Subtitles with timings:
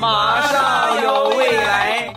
[0.00, 2.12] 马上有未来。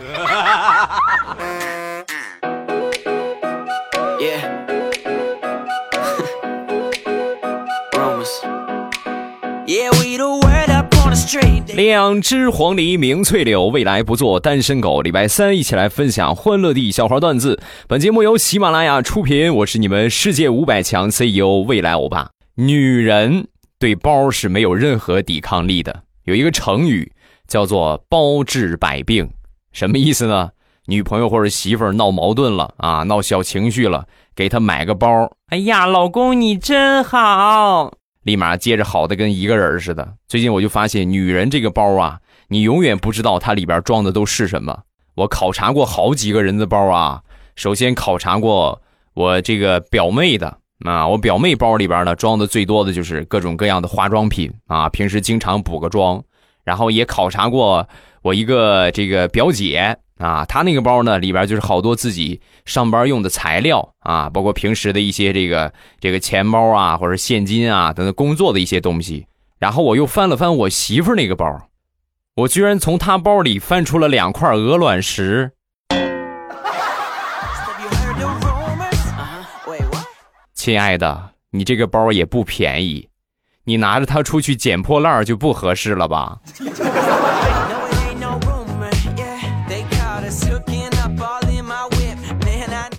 [11.74, 15.00] 两只 黄鹂鸣翠柳，未来不做单身狗。
[15.00, 17.58] 礼拜三一起来分享欢乐地笑话段子。
[17.86, 22.28] 本节目由喜马拉雅出品，我是你们世界五百强 CEO 未来欧巴。
[22.56, 23.46] 女人
[23.78, 26.02] 对包是没有任何抵抗力的。
[26.24, 27.10] 有一个成语
[27.50, 29.28] 叫做“包治百病”，
[29.72, 30.50] 什么意思呢？
[30.86, 35.30] 女朋友或者媳妇儿闹矛盾了啊，闹小情绪了，给她买个包。
[35.48, 37.92] 哎呀，老公你真好。
[38.22, 40.14] 立马接着好的跟一个人似的。
[40.28, 44.82] 最近我就发现，女人这个包啊，你永远不知道它里边装的都是什么。
[45.16, 47.20] 我考察过好几个人的包啊，
[47.56, 48.80] 首先考察过
[49.14, 56.22] 我这个表妹的啊，我表妹包里边呢装的最多的就是各种各样的化妆品啊，平时经常补个妆。
[56.64, 57.88] 然后也考察过
[58.22, 59.96] 我一个这个表姐。
[60.18, 69.26] 啊，她那个包呢，里边就是好多自己上班用的材料啊，包括平时的一些这个这个钱包啊，或者现金啊等等工作的一些东西。
[69.58, 71.70] 然后我又翻了翻我媳妇那个包，
[72.36, 75.52] 我居然从她包里翻出了两块鹅卵石。
[80.52, 83.08] 亲爱的，你这个包也不便宜，
[83.70, 86.40] 你拿着它出去捡破烂就不合适了吧？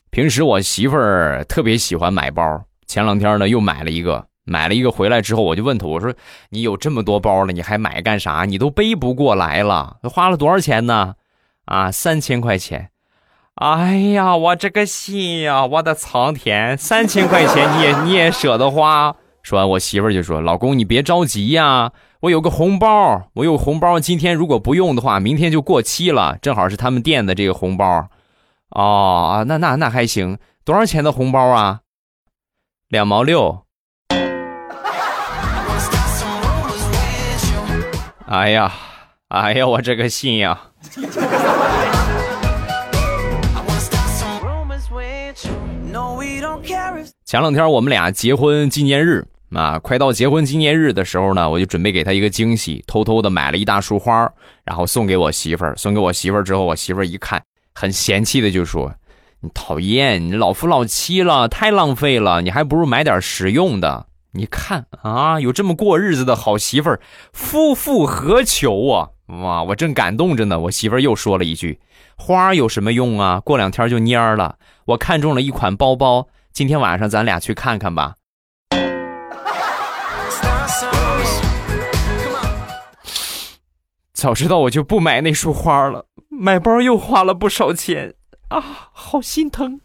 [0.09, 6.13] 平时我媳妇儿特别喜欢买包，前两天呢又买了一个，买了一个回来之后，我就问她，我说
[6.51, 8.45] 你有这么多包了，你还买干啥？
[8.45, 11.15] 你都背不过来了，花了多少钱呢？
[11.65, 12.91] 啊，三千块钱。
[13.55, 19.17] 哎呀，我这个心呀，我的苍天，三千块钱你也你也舍得花？
[19.43, 28.07] 说完，我媳妇儿就说，老公你别着急呀，我有个红包，我有红包，今天如果不用的话，明天就过期了，正好是他们店的这个红包。
[28.69, 31.81] 哦那那那还行，多少钱的红包啊？
[32.87, 33.63] 两毛六。
[38.27, 38.71] 哎呀，
[39.27, 40.61] 哎呀，我这个心呀！
[47.25, 54.31] 前两天我们俩结婚纪念日啊，快到结婚纪念日的时候呢，我就准备给她一个惊喜，偷偷的买了一大束花，
[54.63, 55.75] 然后送给我媳妇儿。
[55.75, 57.41] 送给我媳妇儿之后，我媳妇儿一看。
[57.73, 58.93] 很嫌弃的就说
[59.41, 64.07] ：“你讨厌，你老夫老妻了，太浪费了，你还不如买点实用的。
[64.33, 67.01] 你看啊，有这么过日子的好媳妇儿，
[67.33, 69.09] 夫复何求啊？
[69.27, 71.79] 哇，我正感动着呢，我媳妇儿又说了一句：
[72.17, 73.41] 花有什么用啊？
[73.41, 74.55] 过两天就蔫了。
[74.85, 78.15] 我看中了一款包包，今天晚上咱俩去看看吧。
[84.21, 88.13] 早知道我就不买那束花了。”买包又花了不少钱
[88.49, 89.81] 啊，好心疼。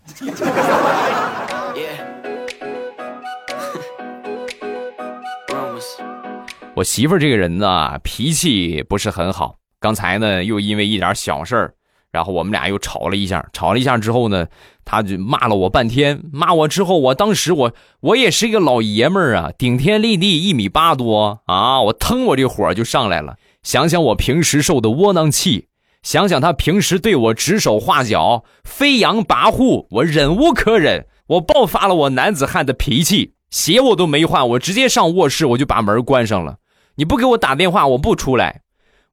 [6.75, 9.57] 我媳妇儿这个人呢，脾气不是很好。
[9.81, 11.73] 刚才呢，又因为一点小事儿，
[12.13, 13.43] 然后我们俩又吵了一下。
[13.55, 14.47] 吵了一下之后呢，
[14.85, 16.21] 她就骂了我半天。
[16.31, 23.37] 骂我之后，我当时我我也是一个老爷们儿啊，顶天立地，一米八多啊，我腾我这火就上来了。
[23.67, 25.67] 想想我平时受的窝囊气。
[26.01, 36.59] 想想他平时对我指手画脚、飞扬跋扈，我忍无可忍，我爆发了我男子汉的脾气，鞋我都没换，我直接上卧室，我就把门关上了。
[36.95, 38.61] 你不给我打电话，我不出来，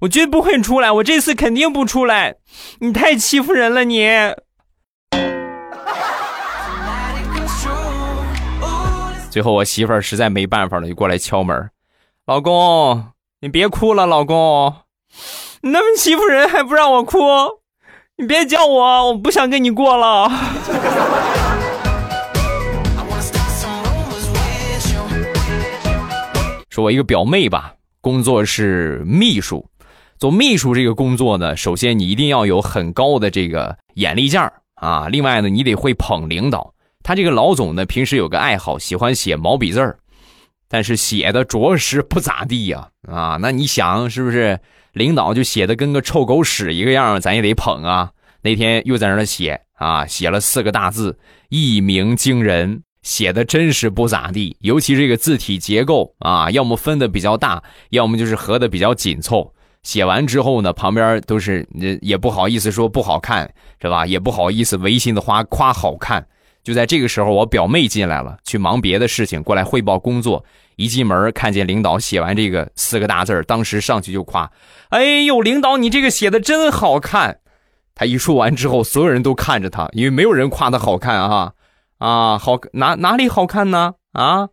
[0.01, 2.35] 我绝不会出来，我这次肯定不出来。
[2.81, 4.07] 你太欺负人了，你。
[9.31, 11.71] 最后我媳妇儿实在没办法了，就过来敲门，
[12.27, 13.03] 老公，
[13.43, 14.73] 你别哭了，老公。
[15.63, 17.17] 你那么欺负人还不让我哭，
[18.15, 20.29] 你别叫我，我不想跟你过了。
[26.69, 29.67] 说，我一个表妹吧，工作是秘书。
[30.17, 35.09] 做秘书这个工作呢，首先你一定要有很高的这个眼力劲儿啊。
[35.09, 36.73] 另外呢，你得会捧领导。
[37.03, 39.99] 他这个老总呢，平时有个爱好，喜欢写毛笔字儿，
[40.73, 42.89] 但是写的着实不咋地呀。
[43.07, 44.59] 啊，那你想是不是？
[44.93, 48.09] 领导就写的跟个臭狗屎一个样，咱也得捧啊。
[48.41, 51.17] 那天又在那儿写啊，写了四个大字
[51.49, 54.57] “一鸣惊人”，写的真是不咋地。
[54.61, 59.53] 尤其这个字体结构啊，要么分的比较大，要么就是合的比较紧凑。
[59.83, 61.67] 写完之后呢，旁边都是
[62.01, 64.05] 也不好意思说不好看，是吧？
[64.05, 66.25] 也不好意思违心的夸夸好看，
[66.63, 70.43] 就在这个时候，我表妹进来了，去忙别的事情，过来汇报工作。
[70.75, 74.51] 一进门看见领导写完这个四个大字当时上去就夸
[74.89, 77.41] ：“哎呦，领导你这个写的真好看！”
[77.93, 81.51] 他一说完之后，所有人都看着他，因为没有人夸他好看啊
[81.99, 83.93] 啊，好哪哪里好看呢？
[84.13, 84.49] 啊，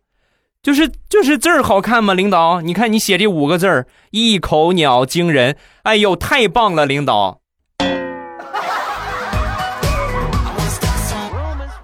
[0.61, 2.13] 就是就是字儿好看吗？
[2.13, 7.40] 领导，你看你写这五个字儿，一口鸟惊人，哎呦，太棒了，领导。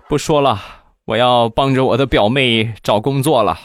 [0.10, 0.58] 不说了，
[1.04, 3.60] 我要帮着我的表妹找工作了。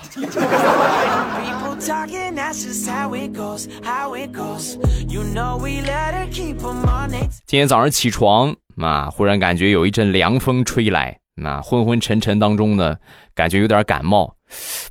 [7.47, 12.97] 今天早上起床啊，忽然感觉有一阵凉风吹来，那昏昏沉沉当中呢，
[13.37, 14.35] 感觉有点感冒。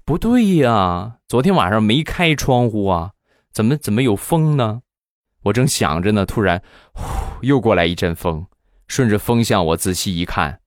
[0.05, 3.11] 不对呀，昨天晚上没开窗户啊，
[3.51, 4.79] 怎么怎么有风呢？
[5.43, 6.63] 我正想着呢，突然，
[6.93, 7.03] 呼，
[7.41, 8.45] 又过来一阵风，
[8.87, 10.60] 顺着风向我仔细一看。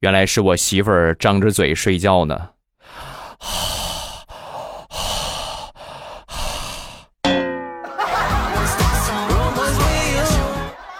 [0.00, 2.50] 原来是我媳妇儿张着嘴睡觉呢。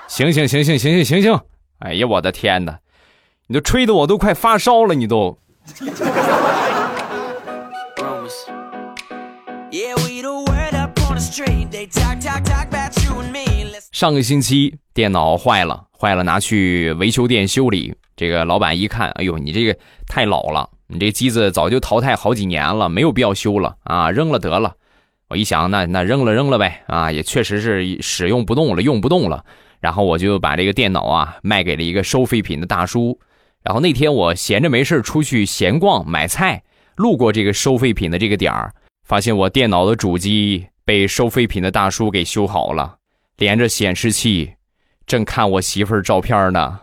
[0.08, 1.40] 醒醒醒醒醒醒醒醒！
[1.78, 2.80] 哎呀，我的天哪！
[3.46, 5.38] 你都吹得我都快发烧了，你都。
[13.92, 17.94] 上个星期电脑坏了，坏了拿去维修店修理。
[18.16, 24.74] 这个老板一看，哎呦，你这个太老了，你这机子早就淘汰好几年了，没有必要修了啊，扔了得了。
[25.28, 29.44] 我一想，那那扔了扔了呗，啊，也确实是使用不动了，用不动了。
[29.80, 33.18] 然后我就把这个电脑啊卖给了一个收废品的大叔。
[33.62, 36.62] 然后那天我闲着没事出去闲逛买菜，
[36.96, 38.72] 路过这个收废品的这个点儿，
[39.06, 42.96] 发现我电脑的主机被收废品的大叔给修好了，
[43.36, 44.54] 连着显示器，
[45.08, 46.80] 正看我媳妇儿照片呢。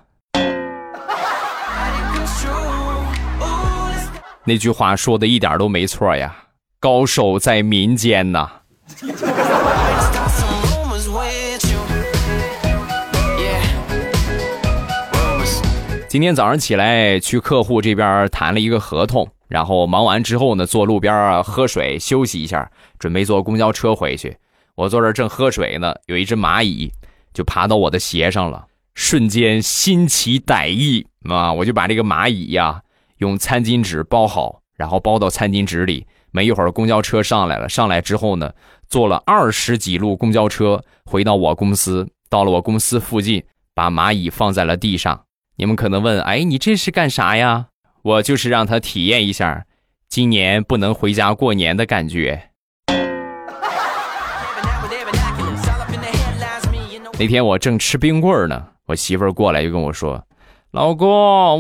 [4.44, 6.36] 那句话说的一点都没错呀，
[6.80, 8.50] 高手在民间呐。
[16.08, 24.36] 今天早上起来去客户这边谈了一个合同，然后忙完之后呢，坐路边喝水休息一下，准备坐公交车回去。
[24.74, 26.92] 我坐这正喝水呢，有一只蚂蚁
[27.36, 28.66] 就爬到我的鞋上了，
[28.96, 31.54] 瞬间心起歹意啊！
[31.54, 32.82] 我就把这个蚂蚁呀。
[33.18, 36.08] 用餐巾纸包好，然后包到餐巾纸里。
[36.32, 37.70] 没一会儿，公交车上来了。
[37.70, 38.52] 上来之后呢，
[38.90, 42.08] 坐了二十几路公交车回到我公司。
[42.30, 43.44] 到了我公司附近，
[43.74, 45.26] 把蚂蚁放在了地上。
[45.58, 47.68] 你们可能问：哎，你这是干啥呀？
[48.02, 49.66] 我就是让他体验一下
[50.08, 52.52] 今年不能回家过年的感觉。
[57.18, 60.22] 那天我正吃冰棍呢，我媳妇儿过来就跟我说。
[60.72, 61.08] 老公，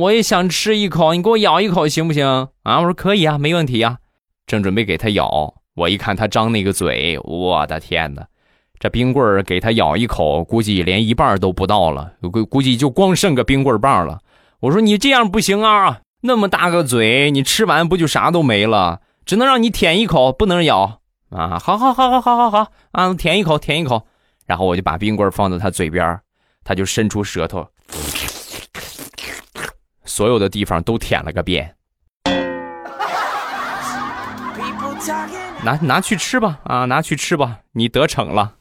[0.01, 2.25] 我也想吃一口，你给我咬一口行不行？
[2.63, 3.99] 啊，我说可以啊，没问题呀。
[4.45, 8.27] 正准备给他咬，我一看他张那个嘴，我的天哪！
[8.79, 14.19] 这冰棍儿给他咬一口，估计连一半都不到了，估估计就光剩个冰棍棒了。
[14.59, 18.99] 我说你这样不行啊，那么大个嘴，你吃完不就啥都没了？
[19.25, 20.99] 只能让你舔一口，不能咬
[21.29, 21.57] 啊！
[21.57, 24.05] 好好好好好好好啊，舔一口，舔一口。
[24.45, 26.19] 然后我就把冰棍放在他嘴边，
[26.63, 27.67] 他就伸出舌头。
[30.05, 31.75] 所有的地方都舔了个遍，
[35.63, 38.53] 拿拿去吃吧啊，拿去吃吧，你得逞了。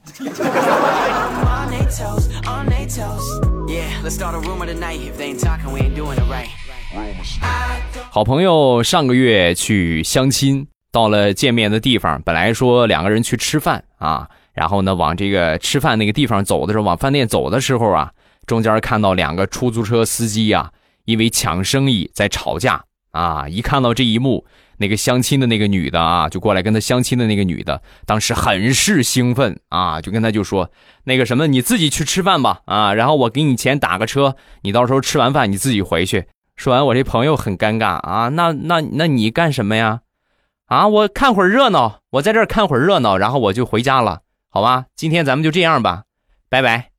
[8.11, 18.13] 好朋友上个月去相亲，到了见面的地方，本来说两个人去吃饭啊，然后呢往这个吃饭那个地方走的时候，往饭店走的时候啊，
[18.47, 20.71] 中间看到两个出租车司机呀。
[21.07, 23.47] 因为抢生意在吵架啊！
[23.47, 24.47] 一看到这一幕，
[24.79, 30.71] 那个相亲的那个女的啊，就过来跟他相亲的那个女的，当时很是兴奋啊，就跟他就说
[31.05, 36.25] ：“那个什么，你自己去吃饭吧啊，然后我给你钱打个车，你到时候吃完饭你自己回去。”
[36.57, 40.01] 说完，我这朋友很尴尬啊，那那那你干什么呀？
[40.69, 44.23] 啊，我看会儿热闹，我在这儿看会儿热闹，然后我就回家了，
[44.55, 44.85] 好吧？
[44.95, 46.05] 今天咱们就这样吧，
[46.49, 46.91] 拜拜。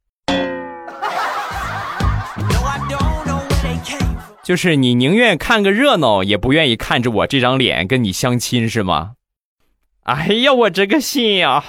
[4.43, 9.13] 就是你宁愿看个热闹，也不愿意看着我这张脸跟你相亲是吗？
[10.03, 11.63] 哎呀，我这个心呀！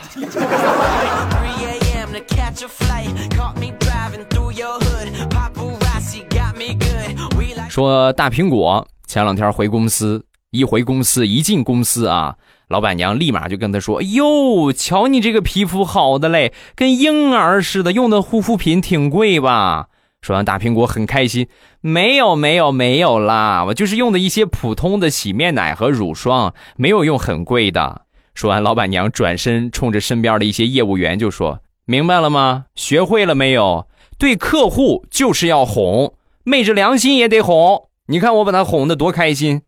[7.68, 12.34] 说大苹果前两天回公司，一回公司一进公司啊，
[12.68, 19.86] 老板娘立马就跟他说：“哎呦，瞧你这个皮肤好的嘞，跟婴儿似的，用的护肤品挺贵吧？”
[20.20, 21.46] 说完，大苹果很开心，
[21.80, 28.02] 没有没有没有啦，我就是用的一些普通的洗面奶和乳霜，没有用很贵的。
[28.34, 32.64] 说完，老板娘转身冲着身边的一些业务员就说：“明白了吗？
[32.74, 33.86] 学会了没有？
[34.18, 37.84] 对客户就是要哄，昧着良心也得哄。
[38.08, 39.62] 你看我把他哄得多开心。”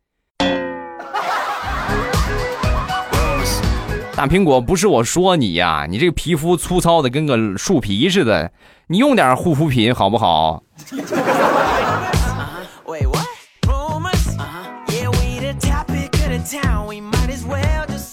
[4.18, 8.50] 大苹果，不是我说你呀，你这个皮肤粗糙的跟个树皮似的，
[8.88, 10.60] 你用点护肤品好不好？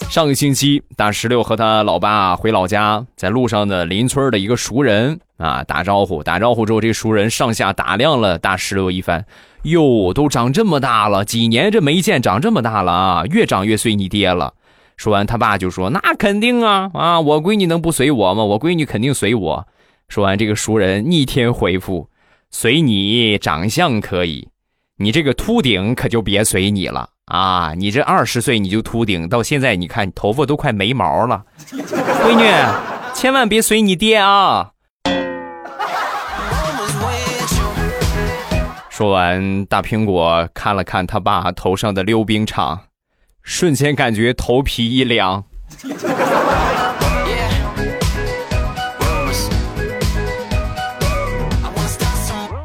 [0.08, 9.24] 上个星期，大石榴和他老爸回老家，在路上的邻村的一个熟人啊打招呼，打招呼之后，这熟人上下打量了大石榴一番，
[9.64, 14.54] 哟，都长这么大了，几年这没见，长这么大了啊，越长越随你爹了。
[14.96, 18.42] 说完，他爸就说：“那肯定啊，啊，我闺女能不随我吗？
[18.42, 19.66] 我闺女肯定随我。”
[20.08, 22.08] 说完，这个熟人逆天回复
[22.50, 24.48] ：“随你长相可以，
[24.96, 27.74] 你这个秃顶可就别随你了啊！
[27.76, 32.44] 你这二十岁你就秃顶，到现在你看头发都快没毛了，闺女，
[33.14, 34.70] 千万别随你爹啊！”
[38.88, 42.80] 说完，大苹果看了看他爸头上的溜冰场。
[43.46, 45.42] 瞬间感觉头皮一凉。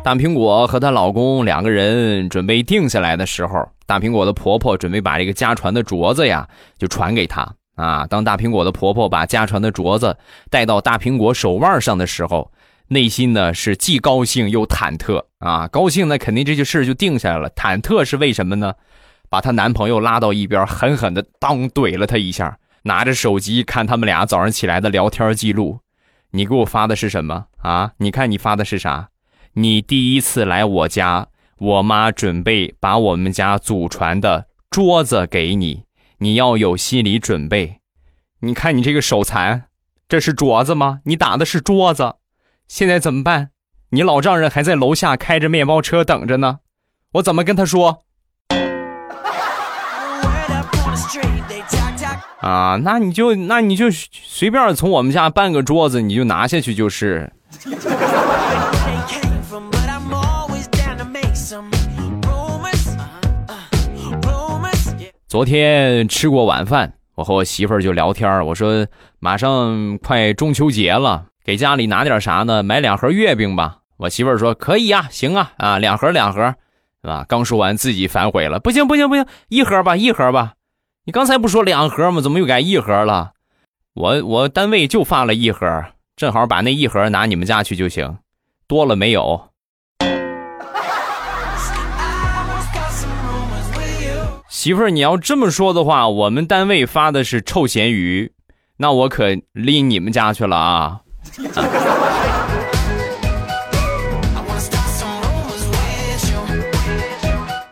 [0.03, 8.07] 大苹果和她老公两个人准备定下来的时候，大苹果的婆婆准备把这个家传的镯子呀，就传给她啊。
[8.07, 10.17] 当大苹果的婆婆把家传的镯子
[10.49, 12.51] 戴到大苹果手腕上的时候，
[12.87, 15.67] 内心呢是既高兴又忐忑啊。
[15.67, 18.73] 高兴呢，肯定这件事就定下来了；忐忑是为什么呢？
[19.31, 25.79] 把她男朋友拉到一边，狠狠的当怼了他一下，拿着手机看他们俩早上起来的聊天记录。
[26.31, 27.93] 你给我发的是什么啊？
[27.99, 29.09] 你看你发的是啥？
[29.53, 31.27] 你第一次来我家，
[31.59, 35.85] 我妈准备把我们家祖传的桌子给你，
[36.17, 37.79] 你要有心理准备。
[38.41, 39.67] 你看你这个手残，
[40.09, 40.99] 这是镯子吗？
[41.05, 42.15] 你打的是桌子，
[42.67, 43.51] 现在怎么办？
[43.91, 46.59] 你老丈人还在楼下开着面包车等着呢，
[47.13, 48.03] 我怎么跟他说？
[52.41, 57.31] 啊，那你就那你就随便从我们家搬个桌子，你就拿下去就是。
[65.27, 68.85] 昨天吃过晚饭，我和我媳妇儿就聊天我说
[69.19, 72.63] 马上快中秋节了，给家里拿点啥呢？
[72.63, 73.77] 买两盒月饼吧。
[73.97, 76.55] 我媳妇儿说可以呀，行啊，啊，两盒两盒，
[77.03, 77.23] 是吧？
[77.29, 80.53] 刚说完自己反悔了，不行不行不行，一盒吧一盒吧。
[81.03, 82.21] 你刚才不说两盒吗？
[82.21, 83.31] 怎么又改一盒了？
[83.95, 85.65] 我我单位就发了一盒，
[86.15, 88.19] 正好把那一盒拿你们家去就行，
[88.67, 89.49] 多了没有？
[94.47, 98.31] 媳妇儿，你要这么说的话，我们单位发的是臭咸鱼，
[98.77, 101.01] 那我可拎你们家去了啊！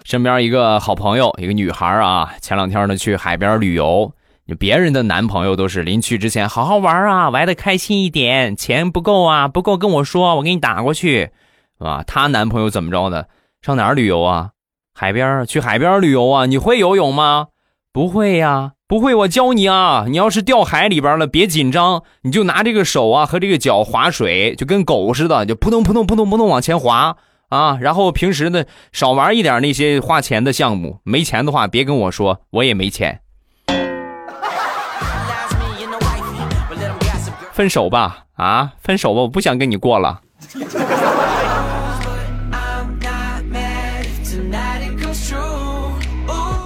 [0.10, 4.12] 身边一个好朋友，一个女孩啊，前两天呢去海边旅游，
[4.58, 11.30] 别人的男朋友都是临去之前好好玩啊，玩的开心一点，钱不够啊，不够跟我说，我给你打过去，
[11.78, 12.04] 是吧？
[12.08, 13.28] 她男朋友怎么着的？
[13.62, 14.50] 上哪儿旅游啊？
[14.96, 16.48] 海边去海边旅游啊？
[16.48, 17.50] 你会游泳吗？
[17.94, 20.06] 不会呀，不会，我教你啊。
[20.10, 27.16] 你要是掉海里边了，别紧张，你就拿这个手啊和这个脚划水，就跟狗似的，就扑通扑通扑通扑通往前划。
[27.50, 33.22] 啊，然后平时呢少玩一点那些花钱的项目，没钱的话别跟我说，我也没钱。
[37.52, 40.22] 分手吧，啊，分手吧，我不想跟你过了。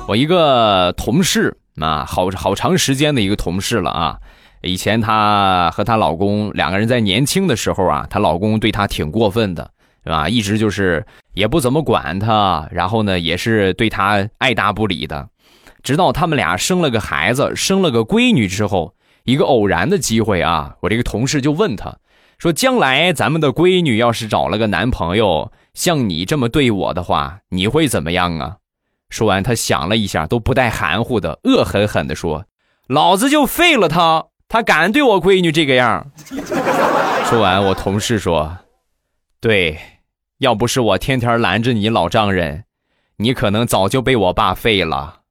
[0.06, 4.18] 我一个同事啊，好好长时间的一个同事了啊，
[4.62, 9.72] 以前她和她老公两个人在年轻的时候啊，她老公对她挺过分的。
[10.04, 10.28] 是吧？
[10.28, 15.30] 一直就是也不怎么管他，然后呢，也是对他爱答不理的。
[15.82, 18.96] 直到他们俩生了个孩子，生了个闺女之后，
[19.26, 21.98] 一个偶然的机会啊，我这个同事就问他，
[22.38, 28.58] 说：“将来咱们的闺女要是找了个男朋友，像你这么对我的话，你会怎么样啊？”
[29.10, 32.46] 说完，他想了一下，都不带含糊的，恶狠狠地说
[32.88, 36.08] ：“老子就废了他，他敢对我闺女这个样。”
[37.30, 38.58] 说完，我同事说
[39.44, 39.78] ：“对。”
[40.40, 42.66] 要不是我天天拦着你老丈人，
[43.16, 45.22] 你可能早就被我爸废了。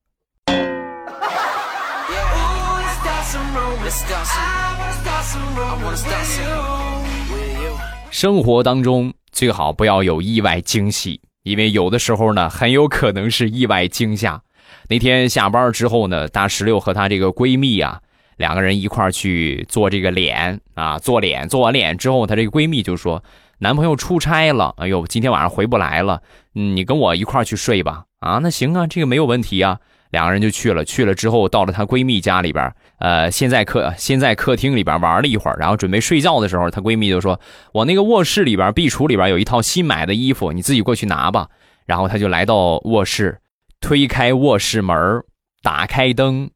[8.10, 14.40] 生活当中最好不要有意外惊喜，因为有的时候呢，很有可能是意外惊吓。
[14.88, 18.00] 那天下班之后呢，大石榴和她这个闺蜜啊，
[18.42, 21.48] 两个人一块去做这个脸啊，做脸。
[21.48, 23.22] 做完脸之后，她这个闺蜜就说
[23.60, 26.20] ：“男朋友出差了，哎呦，今天晚上回不来了，
[26.56, 29.78] 嗯，你跟我一块去睡吧。”啊，那行啊，这个没有问题啊。
[30.10, 37.38] 两个人就去了，去了之后到了她闺蜜家里边，呃，先在客先在客厅里边玩了一会儿，然后准备睡觉的时候，她闺蜜就说
[37.72, 41.48] ：“我那个卧室里边壁橱里边有一套新买的衣服，你自己过去拿吧。”
[41.86, 43.38] 然后她就来到卧室，
[43.80, 45.22] 推开卧室门，
[45.62, 46.50] 打开灯，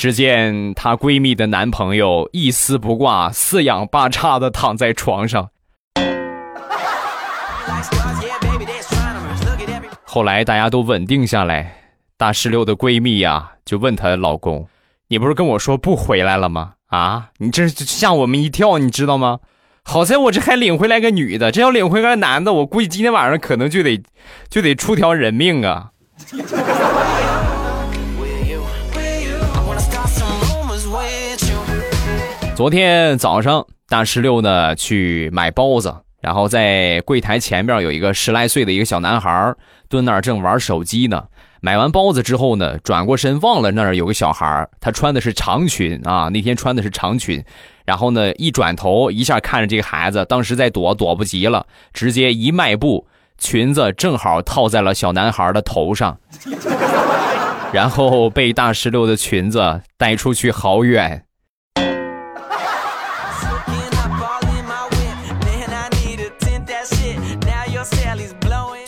[0.00, 5.50] 只见她闺蜜的男朋友一丝不挂、四仰八叉的躺在床上。
[10.02, 11.74] 后来大家都稳定下来。
[12.16, 14.66] 大石榴的闺蜜呀，就问她老公
[15.08, 16.72] ：“你不是跟我说不回来了吗？
[16.86, 19.40] 啊，你这吓我们一跳，你知道吗？
[19.82, 24.02] 好在我这还领回来个女的，这要领回来个男的，我估计今天晚上可能就得
[24.48, 25.90] 就得出条人命啊！”
[32.60, 39.54] 昨天早上，大石榴呢去买包子，然后在柜台前面有一个十来岁的一个小男孩
[39.88, 41.24] 蹲那儿正玩手机呢。
[41.62, 47.42] 买完包子之后呢，转过身忘了那儿有个小孩他穿的是长裙啊，那天穿的是长裙，
[47.86, 51.64] 然后呢一转头一下看着这个孩子，当时在躲躲不及了，
[51.94, 53.06] 直接一迈步，
[53.38, 56.18] 裙子正好套在了小男孩的头上，
[57.72, 61.24] 然后被大石榴的裙子带出去好远。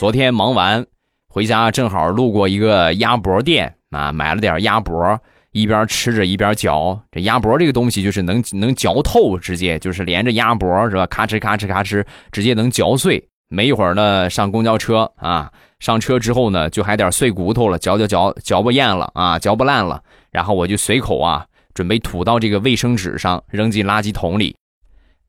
[0.03, 0.85] 昨天忙完。
[1.29, 5.17] 回家正好路过一个鸭脖店啊，买了点鸭脖，
[5.53, 7.01] 一边吃着一边嚼。
[7.09, 11.07] 这鸭脖这个东西就是能能嚼透，直接就是连着鸭脖是吧？
[11.07, 13.25] 咔哧咔哧咔哧，直接能嚼碎。
[13.47, 20.03] 没一会儿呢，上公交车啊，上车之后呢，就还点碎骨头了，嚼嚼嚼嚼不厌了啊，嚼不烂了。
[20.31, 24.53] 然后我就随口啊，准备吐到这个卫生纸上，扔进垃圾桶里。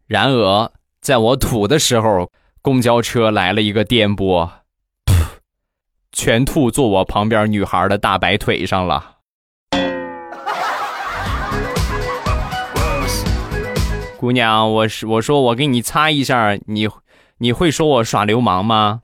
[0.08, 0.68] 然而
[1.00, 2.28] 在我吐的时候，
[2.60, 4.50] 公交车来了一个颠簸。
[6.14, 9.16] 全吐坐我旁边女孩的大白腿上了。
[14.16, 16.88] 姑娘，我是我说我给你擦一下，你
[17.38, 19.02] 你会说我耍流氓吗？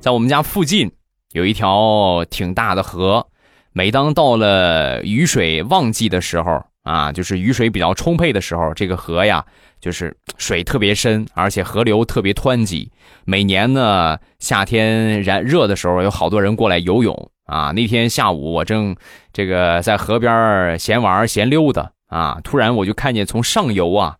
[0.00, 0.90] 在我们家附近
[1.32, 3.26] 有一条挺大的河，
[3.72, 6.62] 每当到了雨水旺季的时候。
[6.84, 9.44] 啊，就是雨水比较充沛的时候，这个河呀，
[9.80, 12.92] 就是水特别深，而且河流特别湍急。
[13.24, 17.72] 每年呢，夏天燃热的时候，有好多人过来游泳啊。
[17.72, 18.94] 那天下午，我正
[19.32, 24.16] 这个在河边闲玩闲溜达啊，突然我就看见从上游啊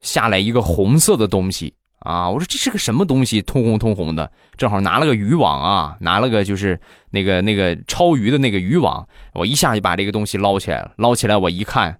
[0.00, 2.28] 下来一个红色的东西啊。
[2.28, 3.40] 我说这是个什么东西？
[3.42, 10.92] 通红通红的，正好拿了个渔网啊，拿了个就是那个那个抄鱼的那个渔网，我一下就把这个东西捞起来了。
[10.96, 11.96] 捞起来，我一看。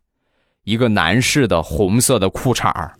[0.65, 2.93] 一个男士的红色的裤衩儿，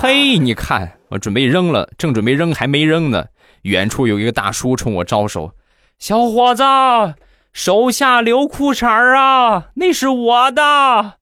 [0.00, 3.26] 嘿，你看，我准备扔了，正准备扔，还没扔呢。
[3.62, 5.50] 远处有一个大叔冲我招手
[5.98, 6.62] ：“小伙子，
[7.52, 11.14] 手下留裤衩儿啊，那是我的。”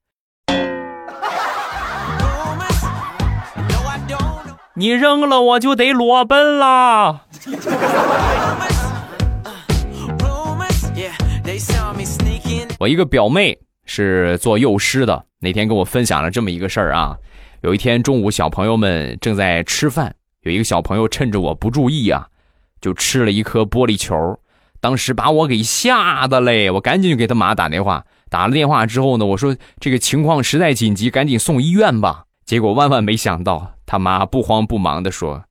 [4.76, 7.26] 你扔了，我就得裸奔啦。
[12.78, 13.58] 我一个表妹。
[13.86, 17.18] 是做幼师的，那天跟我分享了这么一个事儿啊。
[17.60, 22.28] 有一天中午，小朋友们正在吃饭，有一个小朋友趁着我不注意啊，
[22.80, 24.40] 就吃了一颗玻璃球，
[24.80, 28.06] 当时把我给吓得嘞，我赶紧就给他妈打电话。
[28.30, 32.24] 打了电话之后呢，我说这个情况实在紧急，赶紧送医院吧。
[32.44, 35.44] 结果万万没想到，他妈不慌不忙的说：“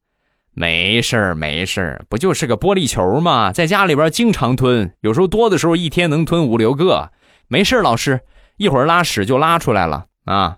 [0.53, 3.51] 没事儿，没事儿，不就是个玻璃球吗？
[3.51, 7.11] 在家里边经常吞，有时候多的时候一天能吞五六个。”
[7.49, 8.21] 没事儿，老师，
[8.57, 10.57] 一会儿拉屎就拉出来了啊！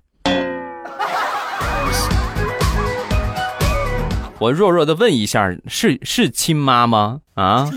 [4.38, 7.22] 我弱弱的问一下，是是亲妈吗？
[7.34, 7.70] 啊？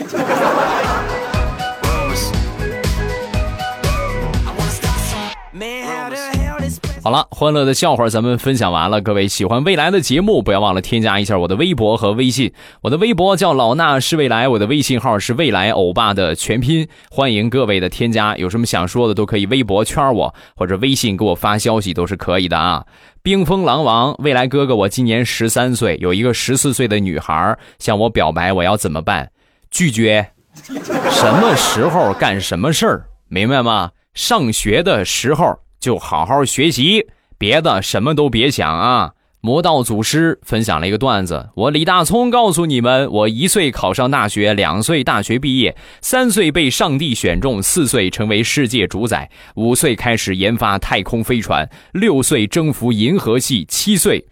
[7.09, 9.01] 好了，欢乐的笑话咱们分享完了。
[9.01, 12.53] 各位喜欢未来的节目，不要忘了添加一下我的微博和微信。
[12.83, 16.87] 我的微博叫老衲是未来，我的微信号是未来欧巴的全拼。
[17.11, 22.85] 欢迎各位的添加，有什么想说的都可以微博圈我，或者微信给我发消息都是可以的啊。
[23.23, 29.31] 冰封狼王，未来哥哥，我今年十三岁，有一个十四岁的女孩向我表白，我要怎么办？
[29.71, 30.29] 拒绝。
[30.53, 33.07] 什么时候干什么事儿？
[33.29, 33.93] 明白吗？
[34.13, 39.13] 上学的时候就好好学习，别的什么都别想啊。
[39.41, 54.27] 魔道祖师分享了一个段子，我李大聪告诉你们：我一岁考上大学，两岁大学毕业，三岁被上帝选中，四岁成为世界主宰，五岁开始研发太空飞船，六岁征服银河系，七岁，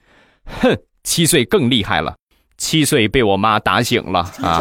[0.60, 2.16] 哼，七岁更厉害了，
[2.58, 4.60] 七岁被我妈打醒了啊。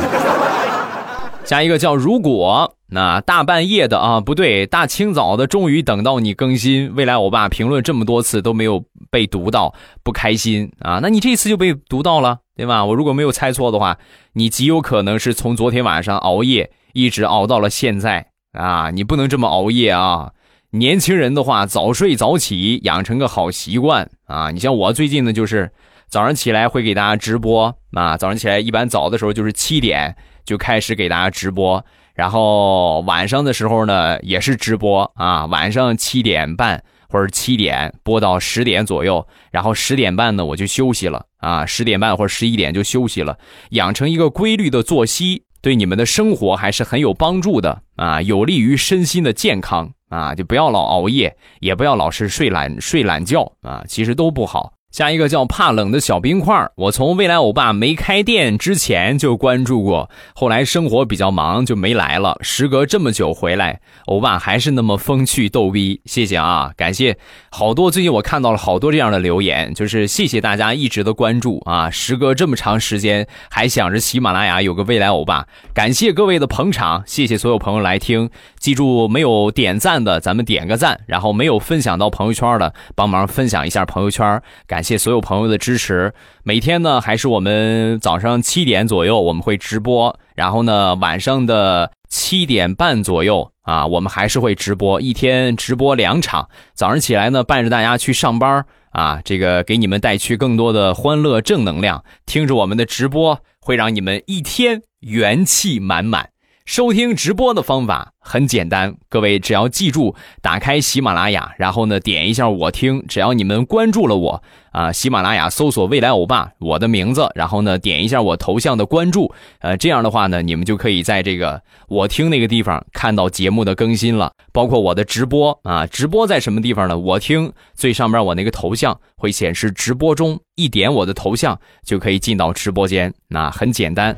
[1.43, 2.74] 下一个叫如果。
[2.87, 6.93] 那大半夜的啊，不对，大清早的，终于等到你更新。
[6.95, 10.99] 未来欧巴评论这么多次都没有被读到，不开心啊？
[11.01, 12.85] 那你这次就被读到了，对吧？
[12.85, 13.97] 我如果没有猜错的话，
[14.33, 18.91] 你极有可能是从昨天晚上熬夜一直熬到了现在啊！
[18.91, 20.31] 你不能这么熬夜啊！
[20.69, 24.51] 年轻人的话，早睡早起，养成个好习惯啊！
[24.51, 25.71] 你像我最近呢，就是
[26.07, 31.83] 早上起来会给大家直播啊，早上起来一般早的时候就是七点就开始给大家直播。
[32.15, 43.37] 然后晚上的时候呢，也是直播啊，晚上七点半或者七点播到十点左右，然后十点半呢我就休息了啊，十点半或者十一点就休息了，
[43.71, 54.74] 养成一个规律的作息，对你们的生活还是很有帮助的啊，有利于身心的健康啊，就不要老熬夜，也不要老是睡懒睡懒觉啊，其实都不好。
[54.95, 62.37] 下一个叫怕冷的小冰块我从未来欧巴没开店之前就关注过，后来生活比较忙就没来了。
[62.39, 67.17] 时隔这么久回来，欧巴还是那么风趣逗逼，谢谢啊，感谢
[67.51, 67.91] 好多。
[67.91, 71.89] 最近我看到了好多这样的留言，就是谢谢大家一直的关注啊。
[71.89, 78.29] 时隔这么长时间，还想着喜马拉雅有个未来欧巴，感谢各位的捧场，谢谢所有朋友来听。
[78.57, 84.84] 记住，没有点赞的咱们点个赞，然后没有分享到朋友圈的，帮忙分享一下朋友圈，感。
[84.85, 86.13] 谢所有朋友的支持。
[86.43, 96.47] 每天呢，还是我们早上七点左右我们会直播，然后呢，晚上的七点半左右啊，我们还是会直播，一天直播两场。
[96.75, 102.03] 早上起来呢，伴着大家去上班啊，这个给你们带去更多的欢乐正能量。
[102.25, 106.29] 听着我们的直播，会让你们一天元气满满。
[106.65, 126.97] 收听直播的方法很简单，各位只要记住打开喜马拉雅，然后呢点一下我听，只要你们关注了我啊，喜马拉雅搜索未来欧巴我的名字，然后呢点一下我头像的关注，呃这样的话呢你们就可以在这个我听那个地方看到节目的更新了，包括我的直播啊，直播在什么地方呢？
[126.97, 134.17] 我听最上面我那个头像会显示直播中，一点我的头像就可以进到直播间，那很简单。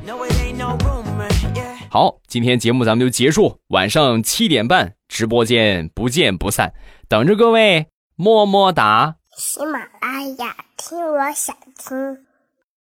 [1.90, 3.60] 好，今天节目咱们就结束。
[3.68, 6.74] 晚上七点半直播间不见不散，
[7.08, 9.16] 等着各位，么么哒。
[9.38, 12.27] 喜马拉雅听，我想听。